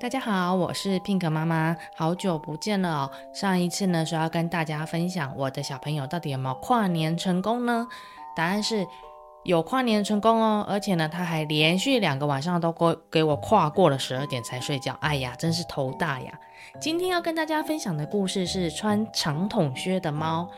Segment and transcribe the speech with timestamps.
[0.00, 3.10] 大家好我是 Pink 妈妈，好久不见了哦。
[3.34, 7.84] 上一次呢，说要跟大家分享我的小朋友到底有没有跨年成功呢？
[8.36, 8.86] 答案是
[9.42, 14.96] 有跨年成功哦，而且呢，他还连续两个晚上都给给我跨过了十二点才睡觉。
[15.00, 16.32] 哎呀，真是头大呀！
[16.80, 20.48] 今天要跟大家分享的故事是穿长筒靴的猫。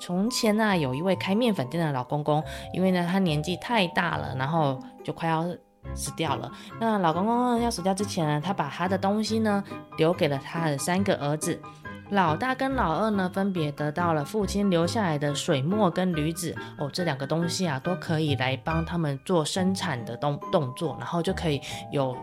[0.00, 2.42] 从前呢，有一位开面粉店的老公公，
[2.72, 5.44] 因为呢，他年纪太大了，然后就快要。
[5.94, 6.50] 死掉了。
[6.80, 9.62] 那老公公要死掉之前呢，他把他的东西呢
[9.96, 11.60] 留给了他的三个儿子。
[12.10, 16.52] 老大跟老二呢，分别得到了父亲留下来的水墨跟驴子。
[16.76, 21.60] 哦，这两个东西啊，都可以来帮他们做生产的动动作，然后就可以
[21.92, 22.16] 有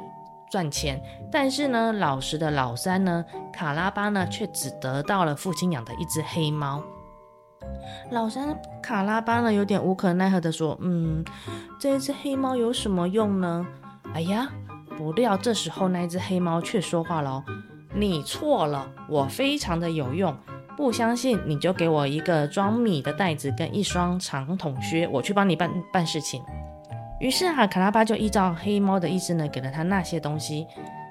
[0.52, 1.02] 赚钱。
[1.32, 3.24] 但是呢，老实的老三呢，
[3.54, 6.84] 卡拉巴呢，却只得到了父亲养的一只黑猫。
[8.12, 11.24] 老三卡拉巴呢，有点无可奈何地说：“嗯，
[11.80, 13.66] 这只黑猫有什么用呢？”
[14.14, 14.48] 哎呀，
[14.98, 17.44] 不料这时候那只黑猫却说话了
[17.94, 20.36] ：“你错了，我非常的有用。
[20.78, 26.42] 不相信你就给我一个装米的袋子跟一双长筒靴，我去帮你办办事情。”
[27.20, 30.68] 于是啊，卡拉巴就依照黑猫的意思呢，给了他那些东西。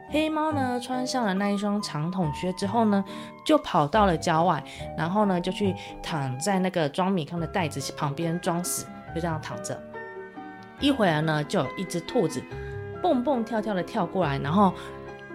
[0.09, 3.05] 黑猫呢，穿上了那一双长筒靴之后呢，
[3.45, 4.63] 就跑到了郊外，
[4.97, 9.77] 然后呢，就去躺在那个装米糠的袋子旁边装死，就这样躺着。
[10.79, 12.43] 一会儿呢，就有一只兔子
[13.03, 14.73] 蹦蹦跳跳的跳过来，然后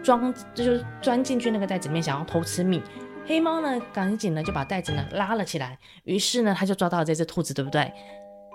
[0.01, 2.81] 装就是钻进去那个袋子里面，想要偷吃米。
[3.27, 7.91] 黑猫呢，赶紧呢就把袋子呢拉了起来，于是呢，他就抓到了这只兔子，对不对？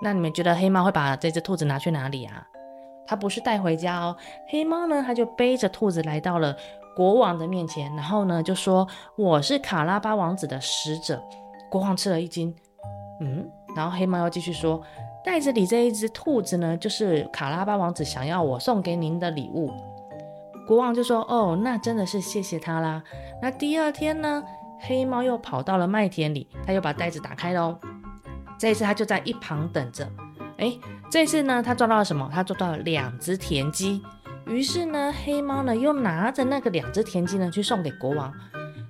[0.02, 2.46] 那你们觉得黑猫会把这只兔子拿去哪里啊？
[3.06, 4.16] 他不是带回家哦，
[4.48, 6.56] 黑猫呢，他就背着兔子来到了
[6.94, 11.22] 国王的面前，然后呢就说：“我是卡拉巴王子的使者。”
[11.70, 12.54] 国王吃了一惊，
[13.20, 14.80] 嗯，然后黑猫又继续说
[15.24, 19.70] ：“袋子里这一只兔子呢，就是卡拉巴王子想要我送给您的礼物。”
[20.66, 23.02] 国王就说：“哦，那真的是谢谢他啦。”
[23.42, 24.42] 那第二天呢，
[24.80, 27.76] 黑猫又跑到了麦田里，他又把袋子打开喽，
[28.58, 30.08] 这一次他就在一旁等着。
[30.58, 30.78] 哎，
[31.10, 32.30] 这次呢，他抓到了什么？
[32.32, 34.02] 他抓到了两只田鸡。
[34.46, 38.32] 于是呢，黑猫呢又拿着那个两只田鸡呢去送给国王。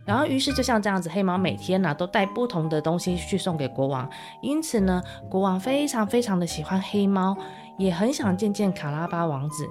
[0.04, 4.08] 然后，于是就像这样子，黑猫每天呢都带不同的东西去送给国王。
[4.40, 7.36] 因此呢，国王非常非常的喜欢黑猫，
[7.78, 9.66] 也很想见见卡拉巴王子。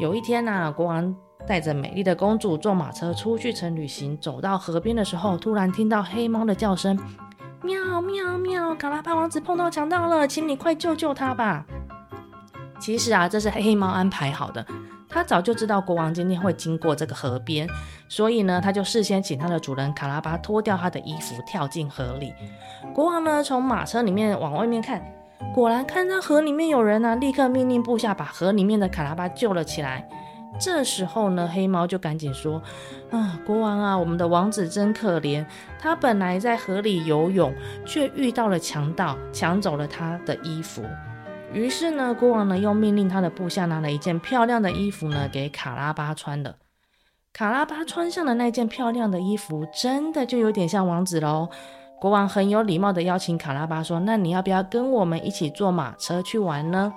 [0.00, 1.12] 有一天呢，国王
[1.48, 6.96] 带着美丽的公主坐马车出去乘旅行，走到河边的时候，突然听到黑猫的叫声。
[7.62, 8.74] 喵喵喵！
[8.74, 11.64] 卡拉巴王子碰到强盗了，请你快救救他吧！
[12.80, 14.66] 其实啊，这是黑猫安排好的。
[15.08, 17.68] 他早就知道国王今天会经过这个河边，
[18.08, 22.32] 所以呢，他就事先请他的主人卡拉巴脱掉他的衣服，跳进河里。
[22.92, 25.00] 国王呢，从马车里面往外面看，
[25.54, 30.08] 果然看到河里面有人啊，立刻命令部下把河里面的卡拉巴救了起来。
[30.60, 32.62] 这时候呢，黑猫就赶紧说
[33.10, 35.44] ：“啊，国王啊，我们的王子真可怜，
[35.78, 37.52] 他本来在河里游泳，
[37.84, 40.82] 却遇到了强盗，抢走了他的衣服。
[41.52, 46.54] 于是呢，国王呢又命令他的部下拿了一件漂亮的衣服呢给卡拉巴穿了。
[47.32, 51.48] 卡拉巴穿上的那件漂亮的衣服，真的就有点像王子喽。
[52.00, 56.92] 国王很有礼貌地邀请卡拉巴说：‘那你要不要跟我们一起坐马车去玩呢？’”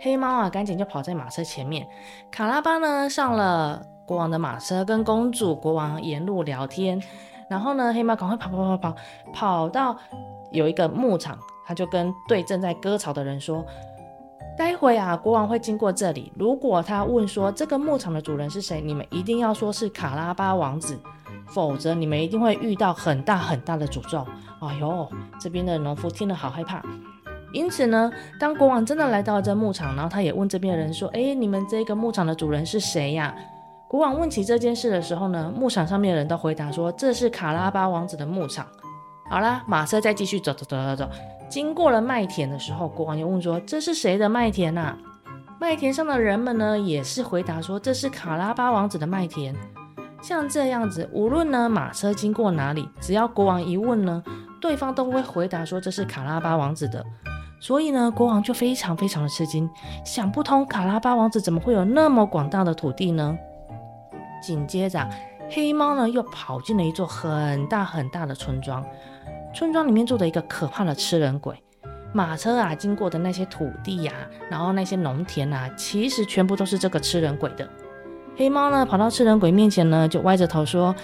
[0.00, 1.86] 黑猫啊，赶紧就跑在马车前面。
[2.30, 7.02] 卡拉巴呢，上了国王的马车，跟公主、国王沿路聊天。
[7.48, 8.96] 然后呢，黑猫赶快跑跑跑跑，
[9.32, 9.96] 跑到
[10.50, 13.64] 有一个牧场，他就跟对正在割草的人说
[14.58, 16.32] ：“待会啊，国王会经过这里。
[16.36, 21.00] 如果他问说这个牧场的主人是谁，你们一定要说是卡拉巴王子，
[21.46, 24.26] 否则你们一定会遇到很大很大的诅咒。”
[24.60, 25.08] 哎呦，
[25.38, 26.82] 这边的农夫听了好害怕。
[27.52, 33.34] 因此呢，当国王真的来到了这牧场，然后他也问这边的人说：“哎，你们这个牧场的主人是谁呀？”
[33.88, 38.66] 国王问起这件事的时候呢，牧场上面的人都回答说：“这是卡拉巴王子的牧场。”
[39.30, 41.10] 好啦，马车再继续走走走走走，
[41.48, 44.96] 经过了麦田的时候，国王又问说：“这是谁的麦田呐？”
[45.58, 49.54] 麦田上的人们呢，也是回答说：“这是卡拉巴王子的麦田。”
[50.20, 54.22] 像这样子，无论呢马车经过哪里，只要国王一问呢，
[54.60, 57.04] 对方都会回答说这是卡拉巴王子的。
[57.66, 59.68] 所以呢，国王就非常非常的吃惊，
[60.04, 63.36] 想不通卡拉巴王子怎么会有那么广大的土地呢？
[64.40, 65.04] 紧接着，
[65.50, 68.86] 黑猫呢又跑进了一座很大很大的村庄，
[69.52, 71.60] 村庄里面住着一个可怕的吃人鬼。
[72.12, 74.12] 马车啊经过的那些土地呀、
[74.48, 77.68] 然后那些农田啊，其实全部都是这个吃人鬼的。
[78.36, 80.94] 黑猫呢跑到吃人鬼面前呢，就歪着头说：“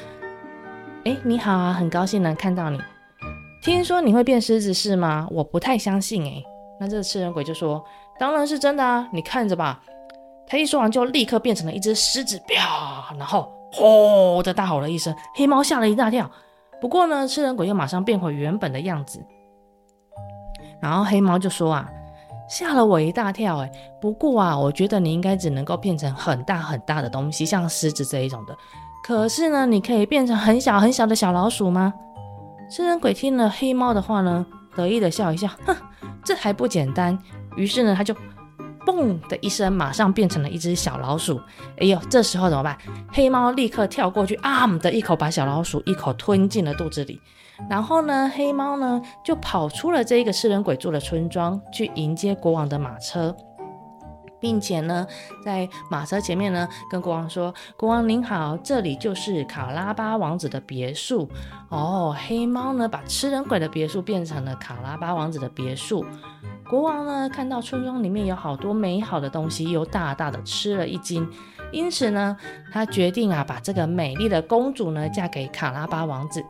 [1.03, 2.81] 哎，你好啊，很高兴能看到你。”
[3.65, 5.26] 听说你会变狮子是吗？
[5.32, 6.44] 我不太相信诶。
[6.82, 7.81] 那这个吃人鬼就说
[8.19, 9.81] ：“当然是真的啊，你看着吧。”
[10.49, 16.29] 他一说完就立刻变成了一只狮子，啪，然后吼的大吼了一声，黑猫吓了一大跳。
[16.81, 19.25] 不过呢，吃人鬼又马上变回原本的样子。
[20.81, 21.88] 然后黑猫就说啊，
[22.49, 23.70] 吓了我一大跳哎。
[24.00, 28.56] 不过啊，我觉得你应该只能够变成很大很大的东西，像狮子这一种的。
[29.05, 31.94] 可是呢，你可以变成很小很小的小老鼠吗？
[32.69, 34.44] 吃人鬼听了黑猫的话呢，
[34.75, 35.76] 得意的笑一笑，哼，
[36.25, 37.19] 这还不简单。
[37.57, 38.15] 于是呢，他就。
[38.85, 41.41] 嘣的一声，马上变成了一只小老鼠。
[41.79, 42.77] 哎呦，这时候怎么办？
[43.13, 47.21] 黑猫立刻跳过去，啊的一口把小老鼠一口吞进了肚子里。
[47.71, 53.33] 然后呢，黑猫呢就跑出了这一个吃人鬼住的村庄，去迎接国王的马车，
[54.43, 55.06] 并且呢，
[55.43, 61.29] 在马车前面呢跟国王说：“国王您好，这里就是卡拉巴王子的别墅。”
[61.71, 66.05] 哦，黑猫呢把吃人鬼的别墅变成了卡拉巴王子的别墅。
[66.69, 71.29] 国王呢，看到村庄里面有好多美好的东西，又大大的吃了一惊，
[71.71, 72.37] 因此呢，
[72.73, 76.44] 他决定啊，把这个美丽的公主呢嫁给卡拉巴王子。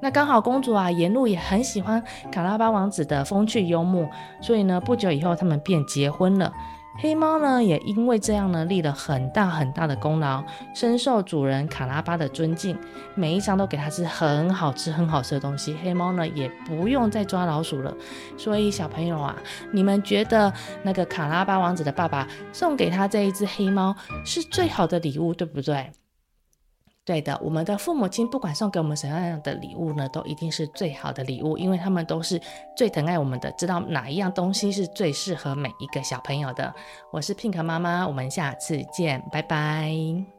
[0.00, 4.08] 那刚好公主啊，沿路也很喜欢卡拉巴王子的风趣幽默，
[4.40, 6.52] 所以呢，不久以后他们便结婚了。
[6.98, 10.42] 黑猫呢，也因为这样呢，立了很大很大的功劳，
[10.74, 12.76] 深受主人卡拉巴的尊敬。
[13.14, 17.94] 每一张都给它吃很好吃、很好吃的东西，黑猫呢也不用再抓老鼠了。
[18.38, 19.36] 所以小朋友啊，
[19.72, 20.52] 你们觉得
[20.82, 23.94] 那个卡拉巴王子的爸爸送给他这一只黑猫
[24.24, 25.90] 是最好的礼物，对不对？
[27.06, 32.38] 对的，我们的父母亲不管送给我们什么样的礼物呢，都一定是最好的礼物，因为他们都是
[32.76, 36.74] 最疼爱我们的，知道哪一样东西是最适合每一个小朋友的。
[37.12, 40.35] 我是 Pink 妈妈，我们下次见，拜拜。